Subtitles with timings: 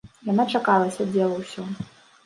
[0.31, 1.71] Яна чакала, сядзела ўсё.